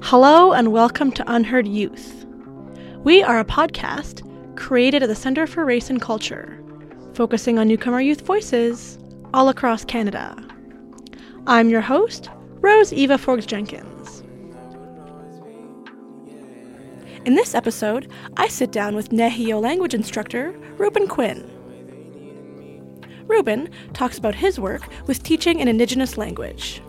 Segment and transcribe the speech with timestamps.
[0.00, 2.24] Hello and welcome to Unheard Youth.
[3.04, 4.22] We are a podcast
[4.56, 6.62] created at the Center for Race and Culture,
[7.12, 8.98] focusing on newcomer youth voices
[9.34, 10.34] all across Canada.
[11.46, 12.30] I'm your host,
[12.60, 14.22] Rose Eva Forbes Jenkins.
[17.26, 21.44] In this episode, I sit down with Nehiyot language instructor Ruben Quinn.
[23.26, 26.80] Ruben talks about his work with teaching an Indigenous language.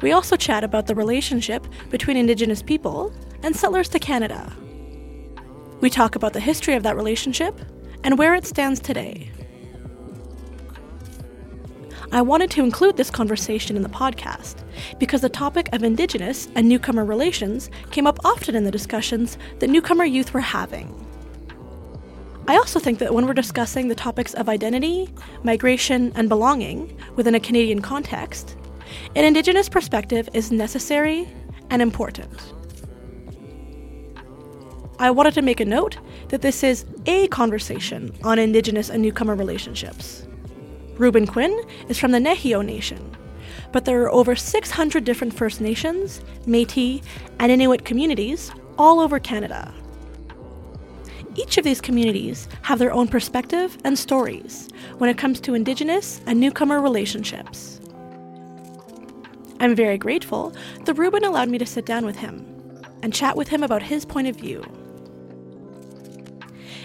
[0.00, 3.12] We also chat about the relationship between Indigenous people
[3.42, 4.52] and settlers to Canada.
[5.80, 7.60] We talk about the history of that relationship
[8.04, 9.30] and where it stands today.
[12.10, 14.64] I wanted to include this conversation in the podcast
[14.98, 19.68] because the topic of Indigenous and newcomer relations came up often in the discussions that
[19.68, 20.94] newcomer youth were having.
[22.46, 25.12] I also think that when we're discussing the topics of identity,
[25.42, 28.56] migration, and belonging within a Canadian context,
[29.14, 31.28] an Indigenous perspective is necessary
[31.70, 32.30] and important.
[34.98, 39.34] I wanted to make a note that this is a conversation on Indigenous and newcomer
[39.34, 40.26] relationships.
[40.96, 41.56] Ruben Quinn
[41.88, 43.16] is from the Nehiyot Nation,
[43.70, 47.00] but there are over 600 different First Nations, Metis,
[47.38, 49.72] and Inuit communities all over Canada.
[51.36, 56.20] Each of these communities have their own perspective and stories when it comes to Indigenous
[56.26, 57.77] and newcomer relationships.
[59.60, 62.46] I'm very grateful that Ruben allowed me to sit down with him
[63.02, 64.62] and chat with him about his point of view.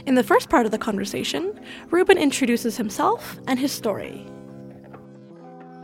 [0.05, 1.57] In the first part of the conversation,
[1.89, 4.25] Ruben introduces himself and his story.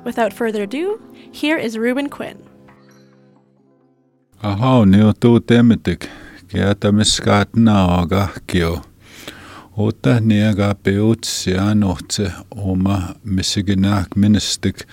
[0.04, 1.02] Without further ado,
[1.32, 2.44] here is Ruben Quinn.
[4.42, 6.10] Aha, neo tu temitik,
[6.50, 8.82] kia tamiskat naoga kio.
[9.78, 14.84] Ota niega peut sianohtse oma misiginak ministik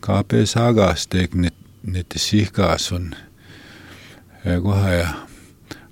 [0.00, 3.14] kape sagastek nit nit sihkasun.
[4.44, 5.14] Koha ja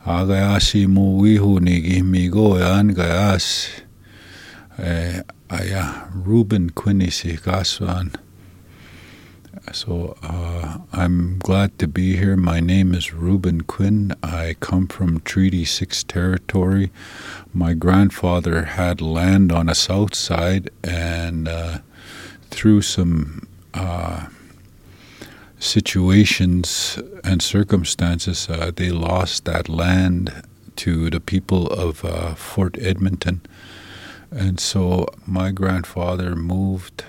[0.07, 3.69] aga ja mu wihunigi migo ja anga jas.
[4.79, 8.15] Ja Ruben Quinnisi kasvan.
[9.73, 12.37] So uh, I'm glad to be here.
[12.37, 14.15] My name is Ruben Quinn.
[14.23, 16.91] I come from Treaty 6 territory.
[17.53, 21.79] My grandfather had land on the south side, and uh,
[22.51, 24.27] through some uh,
[25.59, 30.43] situations and circumstances, uh, they lost that land
[30.77, 33.41] to the people of uh, Fort Edmonton.
[34.31, 37.05] And so my grandfather moved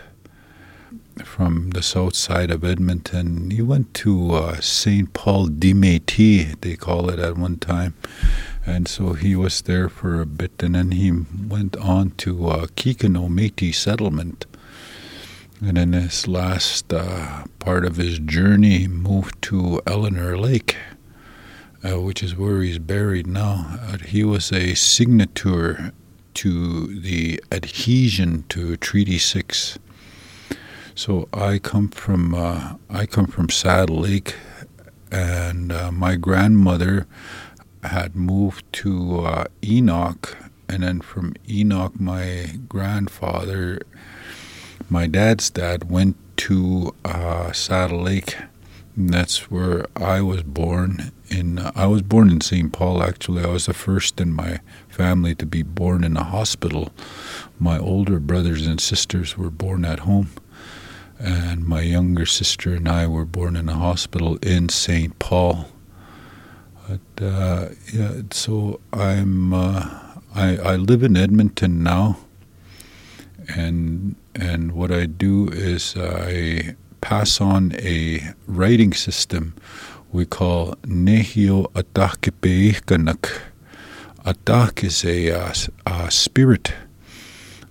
[1.23, 3.51] from the south side of Edmonton.
[3.51, 5.13] He went to uh, St.
[5.13, 7.93] Paul de Métis, they call it at one time.
[8.65, 12.67] And so he was there for a bit, and then he went on to uh,
[12.67, 14.45] Kikino Métis settlement.
[15.61, 20.77] And in this last uh, part of his journey, moved to Eleanor Lake,
[21.83, 23.77] uh, which is where he's buried now.
[23.81, 25.91] Uh, he was a signature
[26.35, 29.77] to the adhesion to Treaty Six.
[30.95, 34.35] So I come from uh, I come from Saddle Lake,
[35.11, 37.05] and uh, my grandmother
[37.83, 40.37] had moved to uh, Enoch,
[40.69, 43.81] and then from Enoch, my grandfather
[44.89, 48.35] my dad's dad went to uh, Saddle Lake.
[48.97, 51.11] That's where I was born.
[51.29, 52.73] In I was born in St.
[52.73, 53.03] Paul.
[53.03, 56.91] Actually, I was the first in my family to be born in a hospital.
[57.59, 60.31] My older brothers and sisters were born at home,
[61.19, 65.17] and my younger sister and I were born in a hospital in St.
[65.19, 65.69] Paul.
[66.87, 69.99] But uh, yeah, so I'm uh,
[70.33, 72.17] I I live in Edmonton now
[73.55, 79.53] and and what I do is I pass on a writing system
[80.11, 83.41] we call Nehio Atakipeichanak.
[84.25, 85.53] Atak is a, uh,
[85.85, 86.73] a, spirit.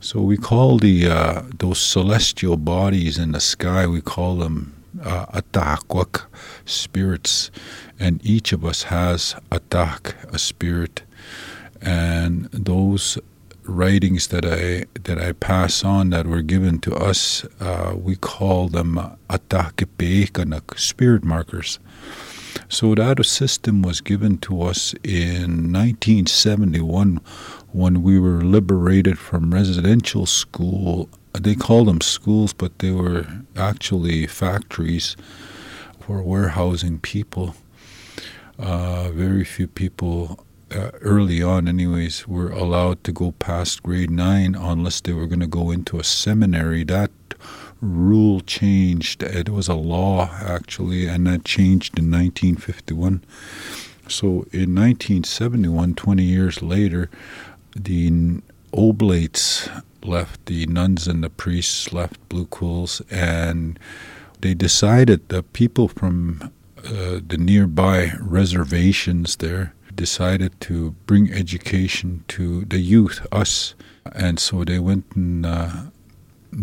[0.01, 3.87] So we call the uh, those celestial bodies in the sky.
[3.87, 6.27] We call them uh, Atakwak
[6.65, 7.51] spirits,
[7.99, 11.03] and each of us has Atak, a spirit,
[11.83, 13.19] and those
[13.69, 18.69] writings that I that I pass on that were given to us, uh, we call
[18.69, 18.99] them
[19.29, 21.79] atakepeikanak, spirit markers.
[22.69, 27.21] So that system was given to us in 1971
[27.73, 31.09] when we were liberated from residential school.
[31.39, 33.27] They called them schools, but they were
[33.57, 35.17] actually factories
[36.01, 37.55] for warehousing people.
[38.59, 44.55] Uh, very few people uh, early on, anyways, were allowed to go past grade nine
[44.55, 46.85] unless they were going to go into a seminary.
[46.85, 47.11] That
[47.81, 49.23] rule changed.
[49.23, 53.25] It was a law, actually, and that changed in 1951.
[54.09, 57.11] So in 1971, 20 years later,
[57.75, 58.41] the
[58.73, 59.69] oblates
[60.03, 63.79] left, the nuns and the priests left Blue Quills, and
[64.41, 66.53] they decided the people from
[66.85, 73.75] uh, the nearby reservations there decided to bring education to the youth, us.
[74.15, 75.71] And so they went and uh,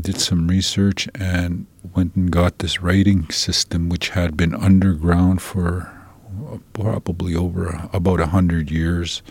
[0.02, 5.92] did some research and went and got this writing system, which had been underground for
[6.74, 9.22] probably over about a hundred years.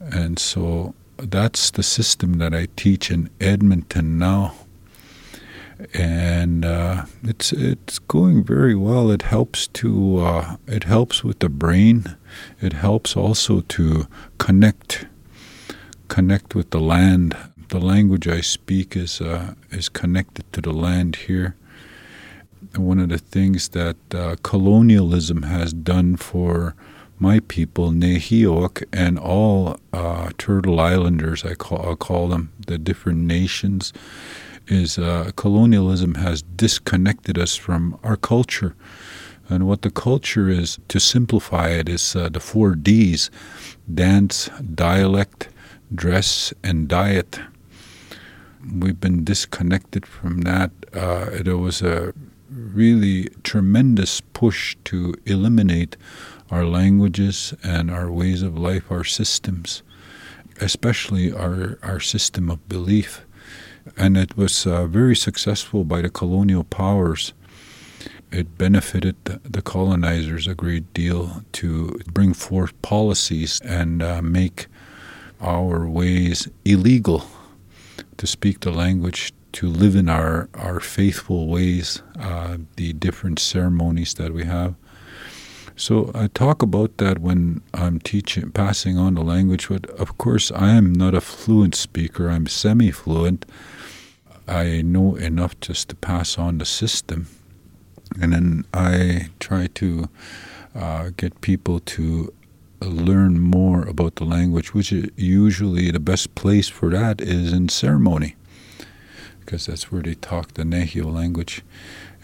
[0.00, 4.54] And so that's the system that I teach in Edmonton now.
[5.92, 9.10] And uh, it's it's going very well.
[9.10, 12.16] It helps to uh, it helps with the brain.
[12.60, 14.06] It helps also to
[14.38, 15.06] connect
[16.08, 17.36] connect with the land.
[17.68, 21.54] The language I speak is uh, is connected to the land here.
[22.74, 26.74] And one of the things that uh, colonialism has done for
[27.18, 33.20] my people, Nehiok, and all uh, Turtle Islanders, I call, I call them, the different
[33.20, 33.92] nations,
[34.68, 38.74] is uh, colonialism has disconnected us from our culture.
[39.48, 43.30] And what the culture is, to simplify it, is uh, the four D's
[43.92, 45.48] dance, dialect,
[45.94, 47.40] dress, and diet.
[48.74, 50.70] We've been disconnected from that.
[50.92, 52.12] Uh, there was a
[52.50, 55.96] really tremendous push to eliminate
[56.50, 59.82] our languages and our ways of life, our systems,
[60.60, 63.24] especially our, our system of belief.
[63.96, 67.32] And it was uh, very successful by the colonial powers.
[68.30, 74.66] It benefited the colonizers a great deal to bring forth policies and uh, make
[75.40, 77.24] our ways illegal
[78.18, 84.14] to speak the language, to live in our, our faithful ways, uh, the different ceremonies
[84.14, 84.74] that we have.
[85.74, 89.68] So I talk about that when I'm teaching, passing on the language.
[89.68, 92.28] But of course, I am not a fluent speaker.
[92.28, 93.46] I'm semi-fluent.
[94.48, 97.28] I know enough just to pass on the system,
[98.20, 100.08] and then I try to
[100.74, 102.32] uh, get people to
[102.80, 104.74] learn more about the language.
[104.74, 108.36] Which usually the best place for that is in ceremony,
[109.40, 111.62] because that's where they talk the Nehio language.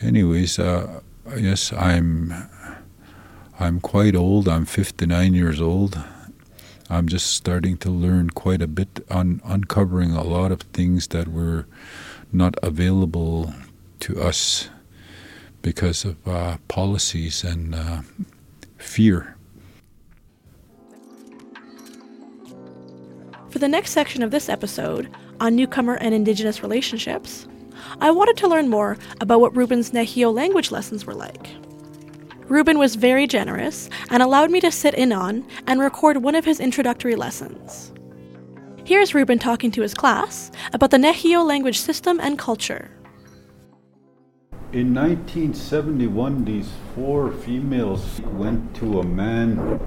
[0.01, 1.01] Anyways, uh,
[1.37, 2.49] yes, I'm
[3.59, 4.49] I'm quite old.
[4.49, 6.03] I'm 59 years old.
[6.91, 11.29] I'm just starting to learn quite a bit on uncovering a lot of things that
[11.29, 11.67] were
[12.31, 13.55] not available
[14.01, 14.69] to us
[15.65, 18.03] because of uh, policies and uh,
[18.77, 19.35] fear.
[23.49, 25.09] For the next section of this episode
[25.41, 27.49] on newcomer and indigenous relationships,
[28.01, 31.49] I wanted to learn more about what Ruben's Nehio language lessons were like.
[32.47, 36.45] Ruben was very generous and allowed me to sit in on and record one of
[36.45, 37.91] his introductory lessons.
[38.85, 42.91] Here's Ruben talking to his class about the Nehio language system and culture.
[44.75, 49.79] In 1971, these four females went to a man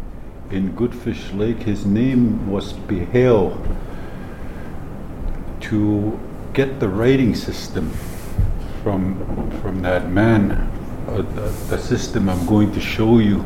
[0.49, 1.63] in Goodfish Lake.
[1.63, 3.51] His name was Behel
[5.59, 6.17] to
[6.53, 7.91] get the writing system
[8.81, 10.51] from from that man
[11.09, 13.45] uh, the, the system I'm going to show you,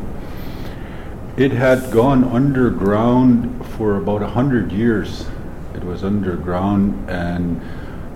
[1.36, 5.26] it had gone underground for about a hundred years.
[5.74, 7.60] It was underground, and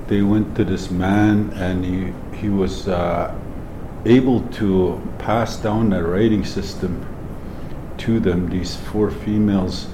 [0.08, 3.34] they went to this man, and he he was uh,
[4.04, 7.04] able to pass down that writing system
[7.98, 8.48] to them.
[8.50, 9.88] These four females,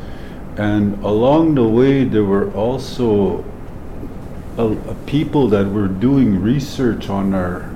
[0.57, 3.45] and along the way there were also
[5.07, 7.75] people that were doing research on our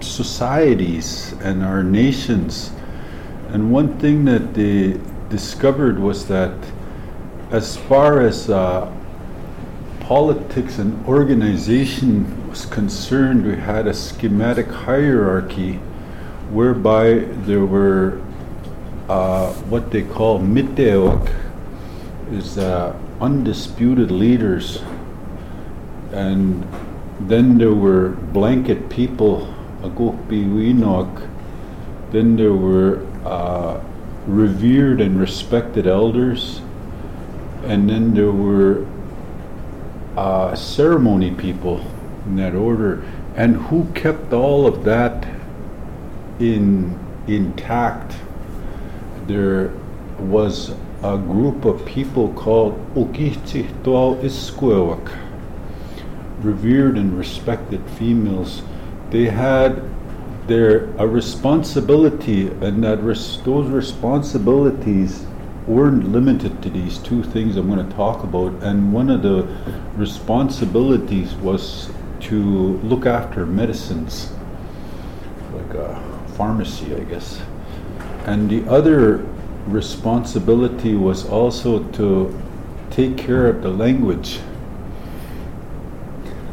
[0.00, 2.70] societies and our nations.
[3.48, 6.54] And one thing that they discovered was that
[7.50, 8.90] as far as uh,
[10.02, 15.74] politics and organization was concerned, we had a schematic hierarchy
[16.50, 17.14] whereby
[17.46, 18.20] there were
[19.08, 21.32] uh, what they call miteok,
[22.32, 24.82] is uh, undisputed leaders,
[26.12, 26.66] and
[27.20, 31.28] then there were blanket people Agok
[32.10, 33.80] then there were uh,
[34.26, 36.60] revered and respected elders,
[37.64, 38.84] and then there were
[40.16, 41.84] uh, ceremony people
[42.26, 43.02] in that order,
[43.34, 45.26] and who kept all of that
[46.38, 48.16] in intact.
[49.26, 49.72] There
[50.18, 55.18] was a group of people called Okichihtual Iskuewak,
[56.42, 58.62] revered and respected females
[59.12, 59.82] they had
[60.46, 65.26] their a responsibility, and that res- those responsibilities
[65.66, 68.52] weren't limited to these two things I'm going to talk about.
[68.62, 69.42] And one of the
[69.96, 71.90] responsibilities was
[72.22, 74.32] to look after medicines,
[75.52, 76.02] like a
[76.36, 77.40] pharmacy, I guess.
[78.26, 79.26] And the other
[79.66, 82.40] responsibility was also to
[82.90, 84.40] take care of the language.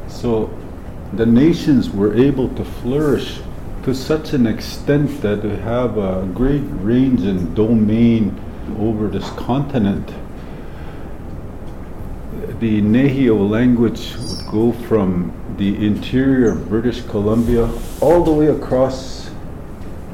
[0.08, 0.56] So
[1.14, 3.40] the nations were able to flourish
[3.84, 8.40] to such an extent that they have a great range and domain
[8.78, 10.08] over this continent.
[12.60, 17.72] The Nehio language would go from the interior of British Columbia
[18.02, 19.30] all the way across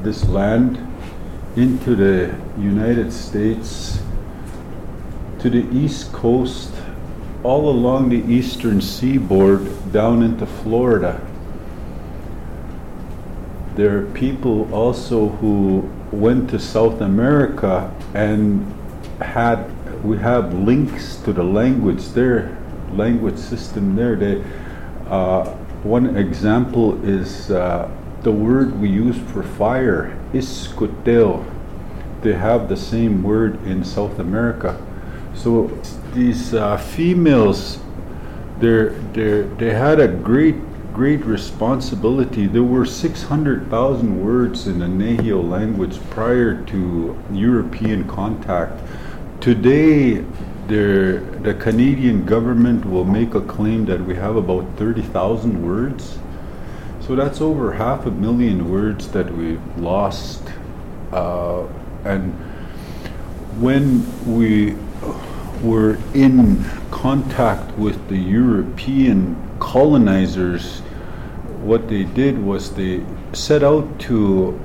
[0.01, 0.77] this land
[1.55, 4.01] into the United States
[5.39, 6.73] to the east coast,
[7.43, 11.21] all along the eastern seaboard down into Florida.
[13.75, 18.73] There are people also who went to South America and
[19.19, 19.69] had
[20.01, 22.57] we have links to the language their
[22.93, 24.15] language system there.
[24.15, 24.43] They,
[25.09, 25.45] uh,
[25.83, 27.91] one example is uh,
[28.23, 31.43] the word we use for fire, iscoteo.
[32.21, 34.81] They have the same word in South America.
[35.33, 35.67] So
[36.13, 37.79] these uh, females,
[38.59, 38.89] they
[39.57, 40.55] they had a great
[40.95, 42.47] great responsibility.
[42.47, 48.81] There were 600,000 words in the Nehio language prior to European contact.
[49.41, 50.23] Today,
[50.67, 56.17] there, the Canadian government will make a claim that we have about 30,000 words.
[57.01, 60.43] So that's over half a million words that we've lost.
[61.11, 61.67] Uh,
[62.05, 62.31] and
[63.59, 64.77] when we
[65.61, 70.81] were in contact with the European colonizers,
[71.65, 73.03] what they did was they
[73.33, 74.57] set out to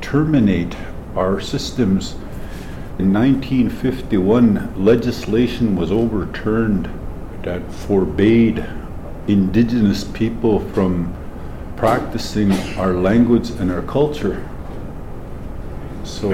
[0.00, 0.74] terminate
[1.14, 2.14] our systems.
[2.98, 6.90] In 1951, legislation was overturned
[7.44, 8.66] that forbade
[9.28, 11.14] indigenous people from
[11.76, 14.46] practicing our language and our culture.
[16.02, 16.28] So,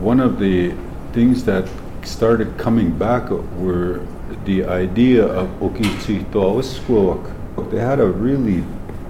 [0.00, 0.74] one of the
[1.12, 1.68] things that
[2.04, 4.00] started coming back were
[4.44, 8.64] the idea of Okichitowiskuok they had a really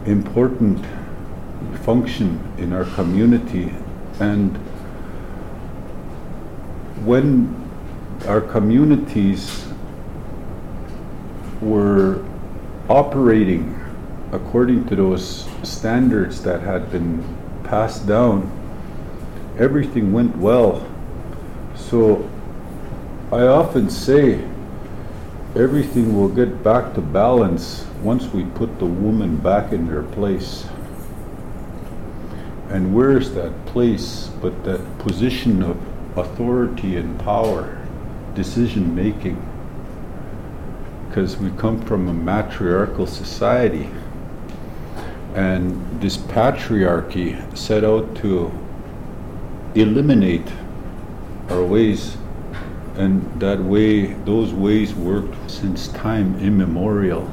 [0.07, 0.85] important
[1.85, 3.73] function in our community
[4.21, 4.57] and
[7.05, 7.59] when
[8.27, 9.67] our communities
[11.61, 12.25] were
[12.89, 13.79] operating
[14.33, 17.23] according to those standards that had been
[17.65, 18.51] passed down,
[19.59, 20.87] everything went well.
[21.75, 22.29] So
[23.31, 24.45] I often say
[25.55, 30.65] everything will get back to balance once we put the woman back in her place.
[32.71, 35.77] And where's that place but that position of
[36.17, 37.79] authority and power,
[38.35, 39.37] decision making?
[41.09, 43.91] Because we come from a matriarchal society.
[45.35, 48.51] And this patriarchy set out to
[49.75, 50.51] eliminate
[51.51, 52.17] our ways
[52.97, 57.29] and that way those ways worked since time immemorial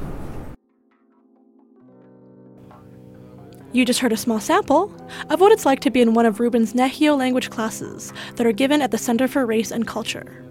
[3.71, 4.91] You just heard a small sample
[5.29, 8.51] of what it's like to be in one of Ruben's Nehio language classes that are
[8.51, 10.43] given at the Center for Race and Culture.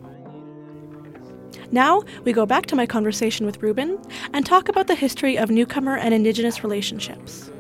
[1.73, 4.01] Now, we go back to my conversation with Ruben
[4.33, 7.51] and talk about the history of newcomer and Indigenous relationships.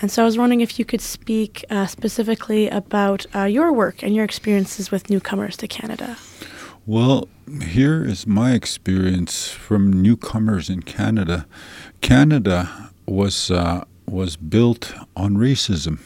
[0.00, 4.02] And so I was wondering if you could speak uh, specifically about uh, your work
[4.02, 6.16] and your experiences with newcomers to Canada.
[6.86, 7.28] Well,
[7.62, 11.46] here is my experience from newcomers in Canada.
[12.00, 16.00] Canada was uh, was built on racism.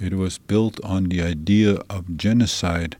[0.00, 2.96] It was built on the idea of genocide.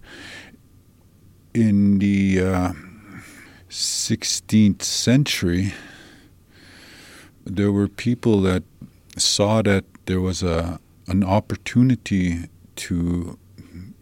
[1.55, 2.73] In the uh,
[3.69, 5.75] 16th century,
[7.45, 8.63] there were people that
[9.17, 13.39] saw that there was a an opportunity to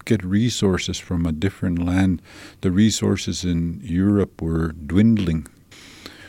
[0.05, 2.21] get resources from a different land.
[2.61, 5.47] The resources in Europe were dwindling.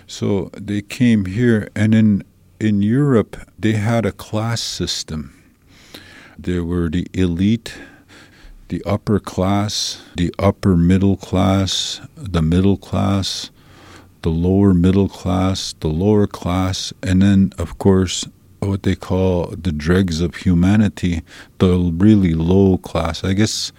[0.07, 2.23] So they came here, and in,
[2.59, 5.33] in Europe, they had a class system.
[6.37, 7.73] There were the elite,
[8.67, 13.51] the upper class, the upper middle class, the middle class,
[14.21, 18.27] the lower middle class, the lower class, and then, of course,
[18.61, 21.23] what they call the dregs of humanity,
[21.57, 23.23] the really low class.
[23.23, 23.71] I guess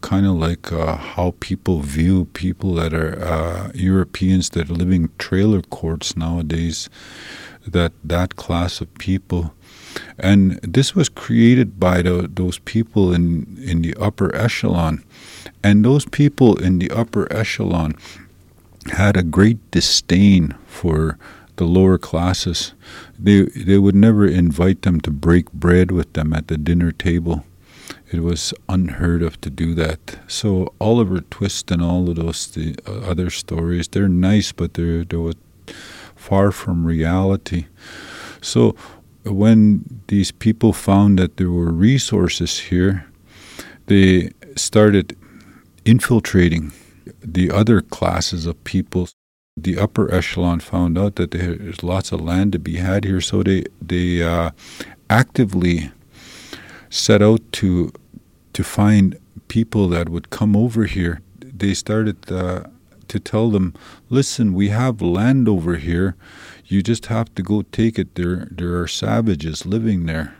[0.00, 5.10] kind of like uh, how people view people that are uh, Europeans that are living
[5.18, 6.88] trailer courts nowadays.
[7.66, 9.54] That that class of people,
[10.18, 15.04] and this was created by the, those people in in the upper echelon,
[15.62, 17.94] and those people in the upper echelon
[18.90, 21.18] had a great disdain for
[21.56, 22.74] the lower classes.
[23.18, 27.44] They they would never invite them to break bread with them at the dinner table
[28.12, 30.18] it was unheard of to do that.
[30.28, 35.04] So Oliver Twist and all of those the uh, other stories, they're nice, but they're
[35.04, 35.32] they were
[36.14, 37.66] far from reality.
[38.40, 38.76] So
[39.24, 43.06] when these people found that there were resources here,
[43.86, 45.16] they started
[45.84, 46.72] infiltrating
[47.24, 49.08] the other classes of people.
[49.56, 53.42] The upper echelon found out that there's lots of land to be had here, so
[53.42, 54.50] they they uh,
[55.10, 55.92] actively
[56.88, 57.92] set out to
[58.54, 59.18] to find
[59.48, 61.20] people that would come over here.
[61.38, 62.64] They started uh,
[63.08, 63.74] to tell them,
[64.08, 66.16] "Listen, we have land over here.
[66.64, 68.14] You just have to go take it.
[68.14, 70.34] There, there are savages living there."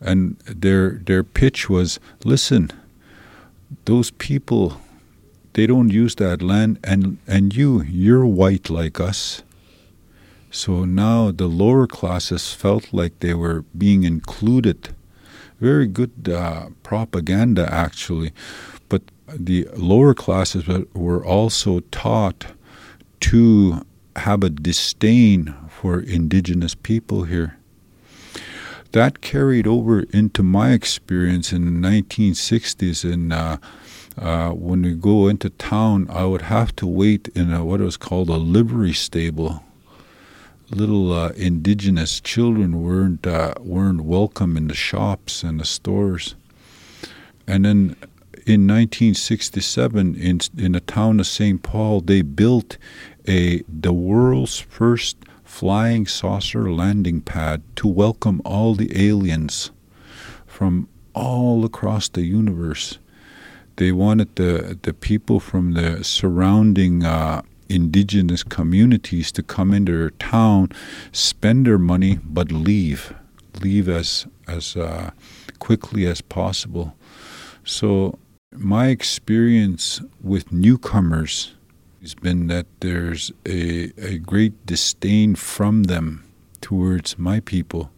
[0.00, 2.70] And their their pitch was, "Listen,
[3.84, 4.80] those people,
[5.56, 9.42] they don't use that land, and and you, you're white like us."
[10.50, 14.94] So now the lower classes felt like they were being included
[15.60, 18.32] very good uh, propaganda, actually.
[18.88, 22.46] But the lower classes were also taught
[23.20, 23.84] to
[24.16, 27.56] have a disdain for indigenous people here.
[28.92, 33.10] That carried over into my experience in the 1960s.
[33.10, 33.58] And uh,
[34.18, 37.96] uh, when we go into town, I would have to wait in a, what was
[37.96, 39.62] called a livery stable
[40.70, 46.34] little uh, indigenous children weren't uh, weren't welcome in the shops and the stores.
[47.46, 47.96] And then
[48.46, 51.62] in 1967, in in the town of St.
[51.62, 52.78] Paul, they built
[53.28, 59.70] a the world's first flying saucer landing pad to welcome all the aliens
[60.46, 62.98] from all across the universe.
[63.76, 70.10] They wanted the the people from the surrounding uh, indigenous communities to come into their
[70.10, 70.70] town,
[71.12, 73.14] spend their money, but leave,
[73.60, 75.10] leave as as uh,
[75.58, 76.94] quickly as possible.
[77.64, 78.18] So
[78.52, 81.54] my experience with newcomers
[82.00, 86.24] has been that there's a, a great disdain from them
[86.60, 87.90] towards my people.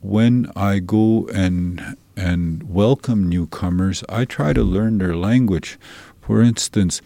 [0.00, 5.78] When I go and and welcome newcomers, I try to learn their language.
[6.20, 7.02] For instance,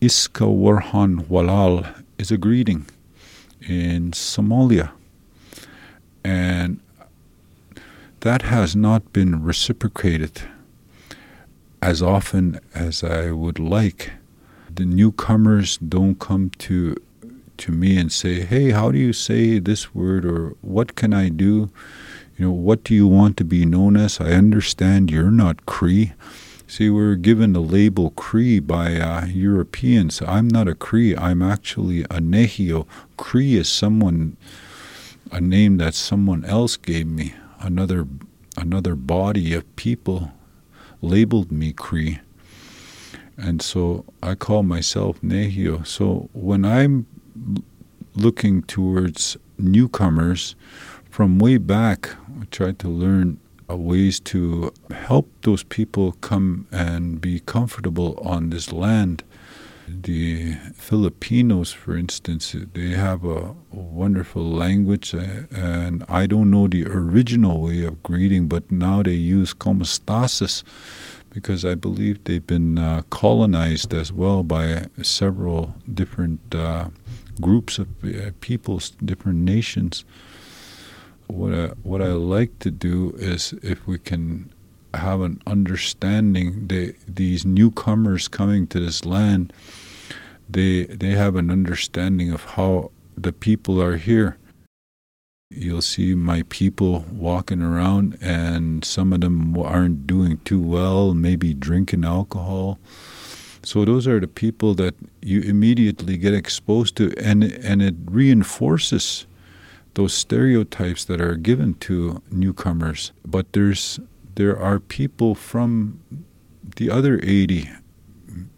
[0.00, 2.86] Iska Warhan Walal is a greeting
[3.60, 4.90] in Somalia.
[6.24, 6.80] And
[8.20, 10.42] that has not been reciprocated
[11.82, 14.12] as often as I would like.
[14.74, 16.96] The newcomers don't come to
[17.58, 21.30] to me and say, "Hey, how do you say this word?" or "What can I
[21.30, 21.70] do?"
[22.36, 24.20] You know, what do you want to be known as?
[24.20, 26.12] I understand you're not Cree.
[26.66, 30.20] See, we are given the label Cree by uh, Europeans.
[30.20, 31.16] I'm not a Cree.
[31.16, 32.86] I'm actually a Nehio.
[33.16, 34.36] Cree is someone,
[35.32, 37.34] a name that someone else gave me.
[37.60, 38.06] Another,
[38.56, 40.32] another body of people
[41.00, 42.20] labeled me Cree,
[43.38, 45.86] and so I call myself Nehio.
[45.86, 47.06] So when I'm
[48.14, 50.54] looking towards newcomers
[51.16, 57.40] from way back, I tried to learn ways to help those people come and be
[57.40, 59.22] comfortable on this land.
[59.88, 66.84] The Filipinos, for instance, they have a, wonderful language, uh, and I don't know the
[66.86, 70.64] original way of greeting, but now they use como estas
[71.30, 76.88] because I believe they've been uh, colonized as well by several different uh,
[77.40, 80.04] groups of uh, peoples, different nations
[81.28, 84.52] what I, what I like to do is if we can
[84.94, 86.68] have an understanding
[87.06, 89.52] these newcomers coming to this land
[90.48, 94.36] they they have an understanding of how the people are here.
[95.50, 101.54] You'll see my people walking around and some of them aren't doing too well maybe
[101.54, 102.78] drinking alcohol.
[103.62, 109.26] So those are the people that you immediately get exposed to and and it reinforces
[109.96, 113.12] those stereotypes that are given to newcomers.
[113.24, 113.98] But there's
[114.34, 116.00] there are people from
[116.76, 117.70] the other 80,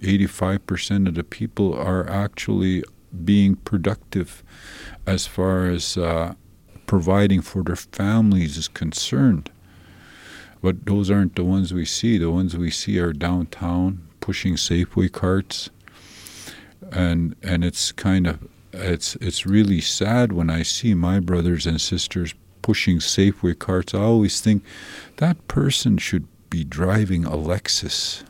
[0.02, 2.82] 85% of the people are actually
[3.24, 4.42] being productive
[5.06, 6.34] as far as uh,
[6.86, 9.50] providing for their families is concerned.
[10.60, 12.18] But those aren't the ones we see.
[12.18, 15.70] The ones we see are downtown pushing Safeway carts,
[16.90, 18.48] and and it's kind of
[18.78, 23.94] it's it's really sad when I see my brothers and sisters pushing Safeway carts.
[23.94, 24.62] I always think
[25.16, 28.24] that person should be driving a Lexus.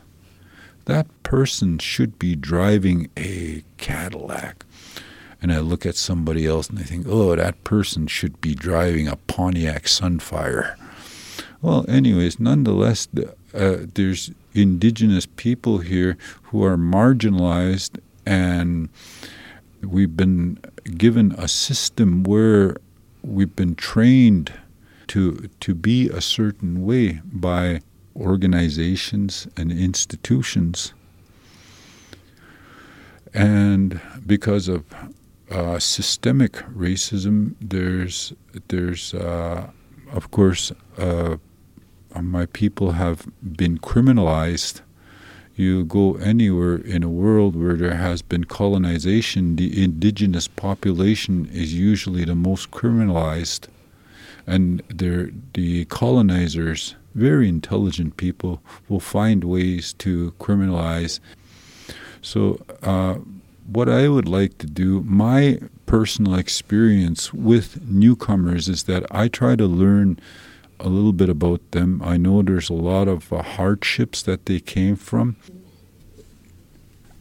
[0.85, 4.65] That person should be driving a Cadillac.
[5.41, 9.07] And I look at somebody else and I think, oh, that person should be driving
[9.07, 10.75] a Pontiac Sunfire.
[11.61, 13.07] Well, anyways, nonetheless,
[13.53, 18.89] uh, there's indigenous people here who are marginalized and
[19.81, 20.59] we've been
[20.97, 22.77] given a system where
[23.21, 24.53] we've been trained
[25.07, 27.81] to to be a certain way by
[28.15, 30.93] organizations and institutions.
[33.33, 34.83] And because of
[35.51, 38.33] uh, systemic racism there's
[38.67, 39.69] there's uh,
[40.11, 41.37] of course uh,
[42.21, 44.81] my people have been criminalized
[45.59, 51.73] you go anywhere in a world where there has been colonization, the indigenous population is
[51.73, 53.67] usually the most criminalized.
[54.47, 61.19] And the colonizers, very intelligent people, will find ways to criminalize.
[62.21, 63.15] So, uh,
[63.67, 69.55] what I would like to do, my personal experience with newcomers is that I try
[69.57, 70.19] to learn
[70.79, 72.01] a little bit about them.
[72.03, 75.35] I know there's a lot of uh, hardships that they came from.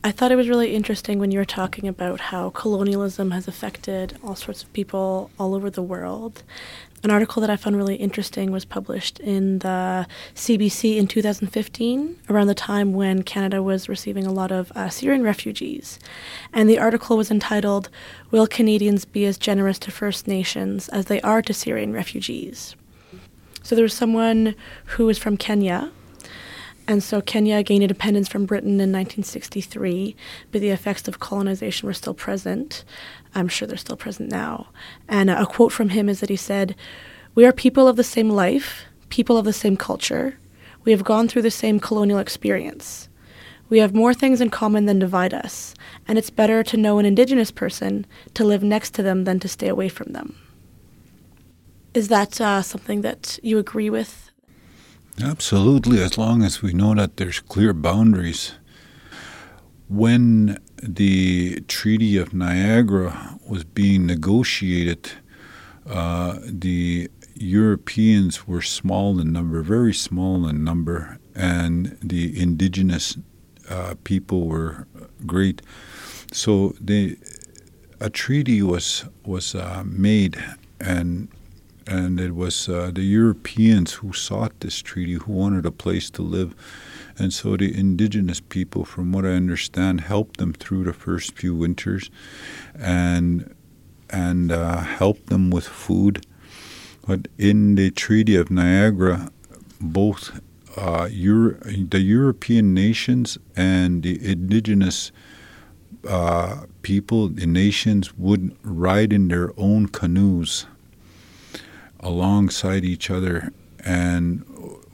[0.05, 4.17] I thought it was really interesting when you were talking about how colonialism has affected
[4.23, 6.45] all sorts of people all over the world.
[7.03, 12.47] An article that I found really interesting was published in the CBC in 2015, around
[12.47, 15.99] the time when Canada was receiving a lot of uh, Syrian refugees.
[16.53, 17.91] And the article was entitled,
[18.31, 22.77] Will Canadians Be as Generous to First Nations as They Are to Syrian Refugees?
[23.63, 24.55] So there was someone
[24.87, 25.91] who was from Kenya.
[26.87, 30.17] And so Kenya gained independence from Britain in 1963,
[30.51, 32.83] but the effects of colonization were still present.
[33.35, 34.69] I'm sure they're still present now.
[35.07, 36.75] And a quote from him is that he said,
[37.35, 40.39] We are people of the same life, people of the same culture.
[40.85, 43.09] We have gone through the same colonial experience.
[43.69, 45.75] We have more things in common than divide us,
[46.07, 49.49] and it's better to know an Indigenous person, to live next to them, than to
[49.49, 50.37] stay away from them.
[51.95, 54.31] Is that uh, something that you agree with?
[55.23, 58.53] Absolutely, as long as we know that there's clear boundaries.
[59.89, 65.11] When the Treaty of Niagara was being negotiated,
[65.89, 73.17] uh, the Europeans were small in number, very small in number, and the indigenous
[73.71, 74.87] uh, people were
[75.27, 75.63] great.
[76.33, 76.75] So
[78.01, 80.37] a treaty was was uh, made,
[80.81, 81.29] and
[81.89, 86.23] and it was uh, the Europeans who sought this treaty, who wanted a place to
[86.23, 86.55] live.
[87.19, 91.55] And so the indigenous people, from what I understand, helped them through the first few
[91.55, 92.11] winters
[92.79, 93.55] and
[94.11, 96.25] and uh, helped them with food.
[97.07, 99.31] But in the Treaty of Niagara,
[99.81, 100.41] both
[100.77, 105.11] uh, Euro- the European nations and the indigenous
[106.07, 110.67] uh, people, the nations, would ride in their own canoes
[112.01, 113.53] alongside each other.
[113.85, 114.45] And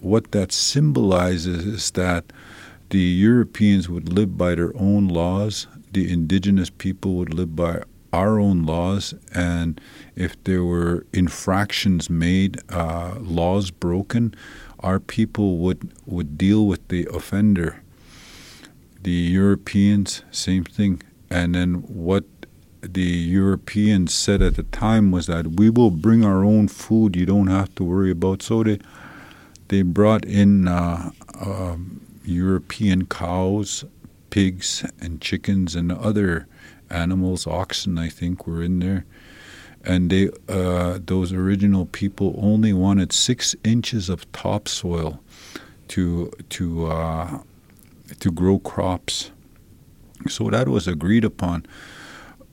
[0.00, 2.32] what that symbolizes is that
[2.90, 8.38] the Europeans would live by their own laws, the indigenous people would live by our
[8.38, 9.80] own laws, and
[10.14, 14.34] if there were infractions made, uh, laws broken,
[14.80, 17.82] our people would, would deal with the offender.
[19.02, 21.02] The Europeans, same thing.
[21.28, 22.24] And then what
[22.92, 27.16] the Europeans said at the time was that we will bring our own food.
[27.16, 28.42] You don't have to worry about.
[28.42, 28.78] So they
[29.68, 31.76] they brought in uh, uh,
[32.24, 33.84] European cows,
[34.30, 36.46] pigs, and chickens and other
[36.90, 37.46] animals.
[37.46, 39.04] Oxen, I think, were in there.
[39.84, 45.20] And they uh, those original people only wanted six inches of topsoil
[45.88, 47.38] to to uh,
[48.20, 49.30] to grow crops.
[50.28, 51.66] So that was agreed upon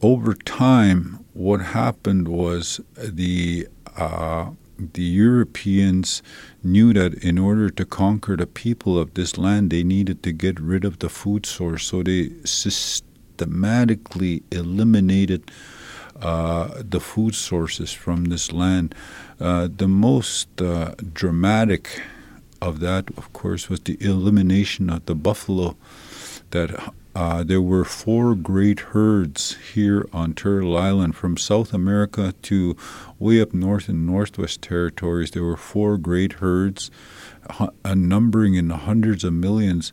[0.01, 4.51] over time, what happened was the uh,
[4.93, 6.23] the Europeans
[6.63, 10.59] knew that in order to conquer the people of this land, they needed to get
[10.59, 11.85] rid of the food source.
[11.85, 15.51] So they systematically eliminated
[16.19, 18.95] uh, the food sources from this land.
[19.39, 22.01] Uh, the most uh, dramatic
[22.61, 25.75] of that, of course, was the elimination of the buffalo
[26.51, 26.71] that
[27.13, 32.77] uh, there were four great herds here on Turtle Island from South America to
[33.19, 35.31] way up north in Northwest Territories.
[35.31, 36.89] There were four great herds,
[37.59, 39.91] uh, numbering in the hundreds of millions.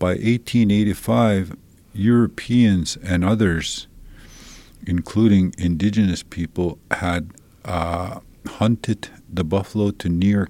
[0.00, 1.56] By 1885,
[1.94, 3.86] Europeans and others,
[4.86, 7.30] including indigenous people, had
[7.64, 10.48] uh, hunted the buffalo to near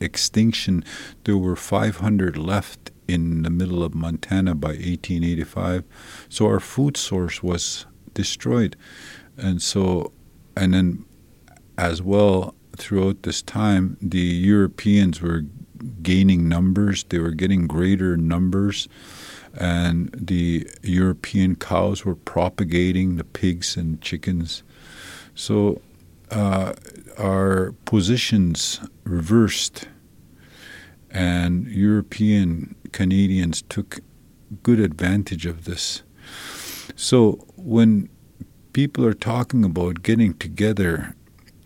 [0.00, 0.84] extinction.
[1.24, 5.84] There were 500 left in the middle of Montana by 1885.
[6.28, 8.76] So our food source was destroyed.
[9.36, 10.12] And so,
[10.56, 11.04] and then
[11.78, 15.44] as well, throughout this time, the Europeans were
[16.02, 18.88] gaining numbers, they were getting greater numbers,
[19.54, 24.62] and the European cows were propagating the pigs and chickens.
[25.34, 25.80] So
[26.30, 26.74] uh,
[27.18, 29.88] our positions reversed,
[31.10, 34.00] and European Canadians took
[34.62, 36.02] good advantage of this.
[36.94, 38.08] So when
[38.72, 41.14] people are talking about getting together,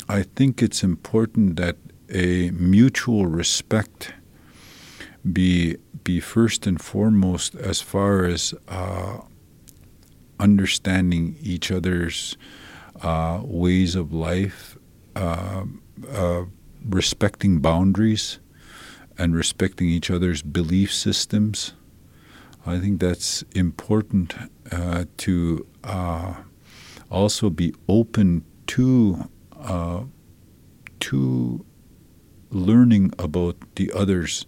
[0.09, 1.77] I think it's important that
[2.09, 4.13] a mutual respect
[5.33, 9.19] be be first and foremost as far as uh,
[10.39, 12.37] understanding each other's
[13.03, 14.79] uh, ways of life,
[15.17, 15.65] uh,
[16.09, 16.45] uh
[16.89, 18.39] respecting boundaries,
[19.19, 21.75] and respecting each other's belief systems.
[22.67, 24.35] I think that's important
[24.73, 26.35] uh, to uh,
[27.11, 30.03] also be open to uh,
[30.99, 31.65] to
[32.51, 34.47] learning about the others,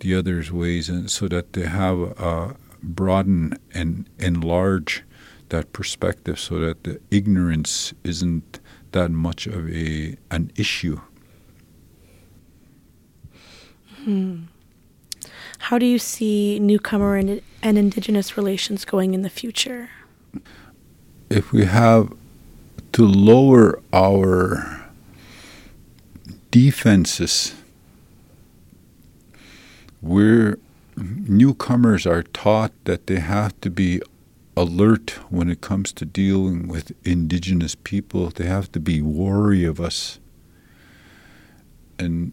[0.00, 5.04] the others' ways, and so that they have uh, broaden and enlarge
[5.50, 8.60] that perspective, so that the ignorance isn't
[8.92, 11.00] that much of a an issue.
[14.04, 14.44] Hmm.
[15.58, 19.90] How do you see newcomer and, and indigenous relations going in the future?
[21.30, 22.12] If we have
[22.92, 24.90] to lower our
[26.50, 27.54] defenses,
[30.00, 30.58] where
[30.96, 34.02] newcomers are taught that they have to be
[34.56, 38.28] alert when it comes to dealing with indigenous people.
[38.28, 40.18] They have to be wary of us.
[41.98, 42.32] And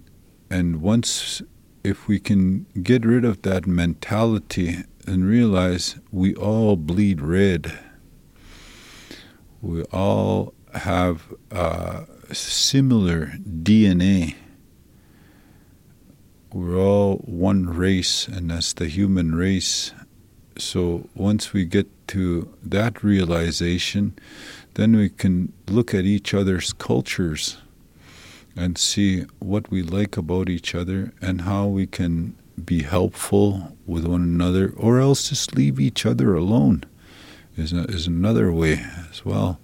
[0.50, 1.42] and once
[1.84, 7.78] if we can get rid of that mentality and realize we all bleed red,
[9.62, 14.36] we all have uh, similar DNA.
[16.54, 19.94] We're all one race, and that's the human race.
[20.58, 24.18] So once we get to that realization,
[24.74, 27.58] then we can look at each other's cultures
[28.56, 34.06] and see what we like about each other and how we can be helpful with
[34.06, 36.84] one another, or else just leave each other alone
[37.58, 39.60] is, a, is another way as well.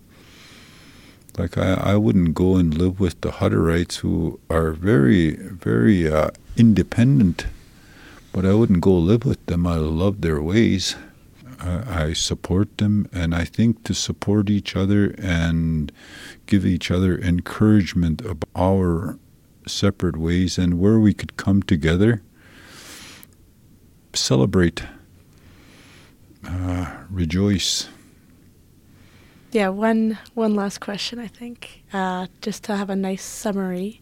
[1.37, 6.29] Like, I, I wouldn't go and live with the Hutterites who are very, very uh,
[6.55, 7.47] independent,
[8.31, 9.67] but I wouldn't go live with them.
[9.67, 10.95] I love their ways.
[11.65, 15.91] I support them, and I think to support each other and
[16.45, 19.17] give each other encouragement of our
[19.67, 22.21] separate ways and where we could come together,
[24.13, 24.83] celebrate,
[26.47, 27.89] uh, rejoice.
[29.51, 34.01] Yeah, one one last question, I think, uh, just to have a nice summary,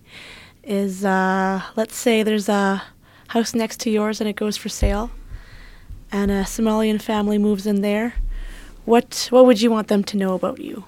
[0.64, 2.82] is uh, let's say there's a
[3.28, 5.10] house next to yours and it goes for sale
[6.14, 8.14] and a Somalian family moves in there,
[8.86, 10.86] what what would you want them to know about you?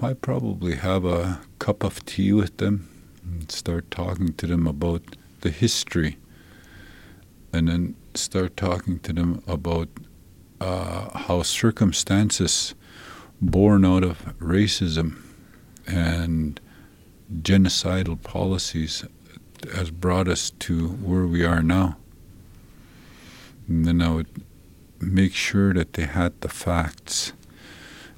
[0.00, 2.88] I probably have a cup of tea with them
[3.24, 5.02] and start talking to them about
[5.40, 6.18] the history,
[7.52, 9.88] and then start talking to them about
[10.60, 12.74] uh, how circumstances
[13.40, 15.16] born out of racism
[15.86, 16.60] and
[17.40, 19.04] genocidal policies
[19.74, 21.96] has brought us to where we are now.
[23.72, 24.44] And then I would
[25.00, 27.32] make sure that they had the facts.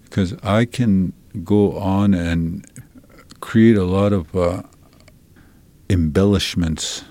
[0.02, 1.12] Because I can
[1.44, 2.66] go on and
[3.38, 4.62] create a lot of uh,
[5.88, 7.04] embellishments,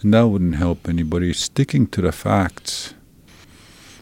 [0.00, 1.32] and that wouldn't help anybody.
[1.32, 2.94] Sticking to the facts.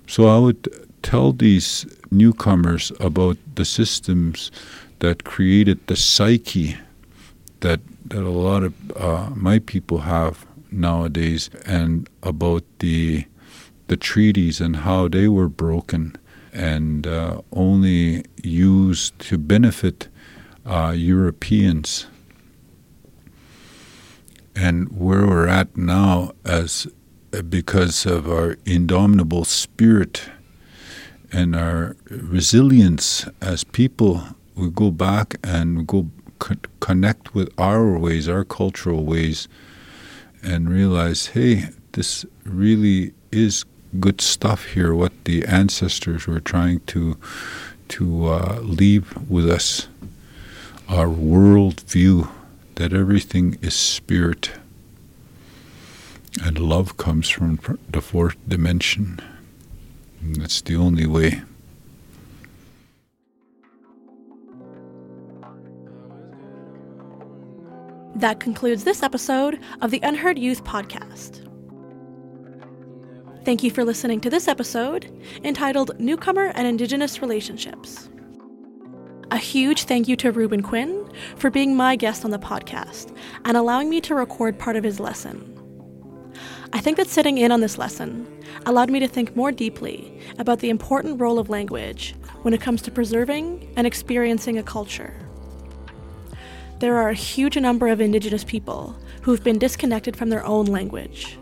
[0.07, 0.69] So I would
[1.03, 4.51] tell these newcomers about the systems
[4.99, 6.77] that created the psyche
[7.61, 13.27] that that a lot of uh, my people have nowadays and about the
[13.89, 16.17] the treaties and how they were broken
[16.53, 20.09] and uh, only used to benefit
[20.67, 22.07] uh, Europeans.
[24.55, 26.87] And where we're at now as
[27.49, 30.29] because of our indomitable spirit
[31.33, 34.23] and our resilience as people,
[34.55, 39.49] we go back and go co- connect with our ways, our cultural ways,
[40.43, 43.65] and realize, hey, this really is
[44.01, 44.95] good stuff here.
[44.95, 47.17] What the ancestors were trying to
[47.89, 49.89] to uh, leave with us,
[50.89, 52.29] our world view
[52.77, 54.51] that everything is spirit
[56.43, 59.21] and love comes from the fourth dimension.
[60.21, 61.43] And that's the only way.
[68.23, 71.45] That concludes this episode of the Unheard Youth Podcast.
[73.45, 75.11] Thank you for listening to this episode
[75.43, 78.09] entitled Newcomer and Indigenous Relationships.
[79.33, 83.13] A huge thank you to Ruben Quinn for being my guest on the podcast
[83.45, 85.43] and allowing me to record part of his lesson.
[86.73, 88.25] I think that sitting in on this lesson
[88.67, 92.83] allowed me to think more deeply about the important role of language when it comes
[92.83, 95.13] to preserving and experiencing a culture.
[96.83, 101.39] There are a huge number of Indigenous people who've been disconnected from their own language.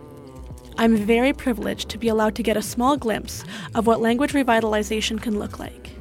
[0.76, 3.42] I'm very privileged to be allowed to get a small glimpse
[3.74, 5.92] of what language revitalization can look like.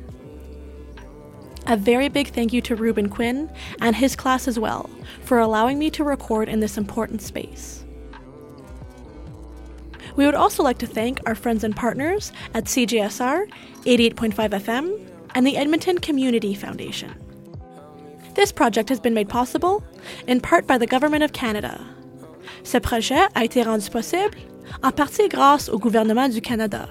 [1.68, 3.50] A very big thank you to Ruben Quinn
[3.80, 4.90] and his class as well
[5.24, 7.86] for allowing me to record in this important space.
[10.18, 13.50] We would also like to thank our friends and partners at CJSR
[13.86, 17.29] 88.5 FM and the Edmonton Community Foundation.
[18.36, 19.84] This project has been made possible
[20.28, 21.80] in part by the Government of Canada.
[22.64, 24.38] Ce projet a été rendu possible
[24.84, 26.88] en partie grâce au gouvernement du Canada.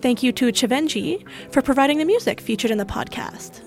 [0.00, 3.60] Thank you to Chivenji for providing the music featured in the podcast.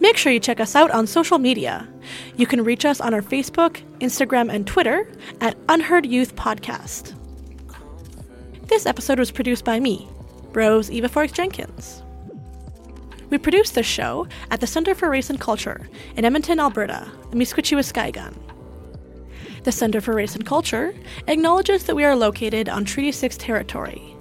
[0.00, 1.88] Make sure you check us out on social media.
[2.36, 7.14] You can reach us on our Facebook, Instagram, and Twitter at Unheard Youth Podcast.
[8.68, 10.08] This episode was produced by me,
[10.52, 12.02] Rose Eva Forks Jenkins.
[13.28, 18.34] We produce this show at the Center for Race and Culture in Edmonton, Alberta, Misquechiwaskaigan.
[19.64, 20.94] The Center for Race and Culture
[21.26, 24.14] acknowledges that we are located on Treaty 6 territory,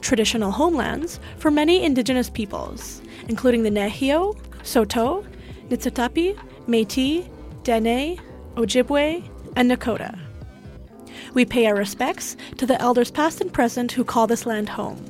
[0.00, 5.26] traditional homelands for many Indigenous peoples, including the Nehiyaw, Saulteaux,
[5.68, 7.26] Niitsitapi, Metis,
[7.64, 8.20] Dene,
[8.54, 10.16] Ojibwe, and Nakota.
[11.34, 15.04] We pay our respects to the elders past and present who call this land home.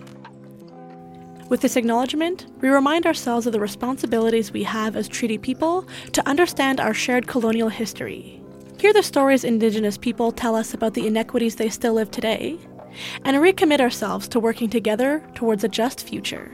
[1.53, 6.27] With this acknowledgement, we remind ourselves of the responsibilities we have as treaty people to
[6.27, 8.43] understand our shared colonial history.
[8.79, 12.57] Hear the stories Indigenous people tell us about the inequities they still live today,
[13.27, 16.51] and recommit ourselves to working together towards a just future.